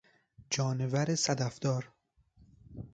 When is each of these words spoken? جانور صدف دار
جانور 0.49 1.15
صدف 1.15 1.59
دار 1.59 1.89